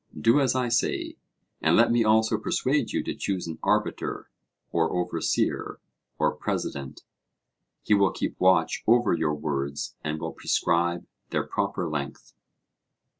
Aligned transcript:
Do 0.19 0.39
as 0.39 0.55
I 0.55 0.67
say. 0.69 1.17
And 1.61 1.75
let 1.75 1.91
me 1.91 2.03
also 2.03 2.39
persuade 2.39 2.91
you 2.91 3.03
to 3.03 3.13
choose 3.13 3.45
an 3.45 3.59
arbiter 3.61 4.31
or 4.71 4.89
overseer 4.91 5.79
or 6.17 6.31
president; 6.35 7.03
he 7.83 7.93
will 7.93 8.09
keep 8.09 8.35
watch 8.39 8.83
over 8.87 9.13
your 9.13 9.35
words 9.35 9.95
and 10.03 10.19
will 10.19 10.33
prescribe 10.33 11.05
their 11.29 11.45
proper 11.45 11.87
length. 11.87 12.33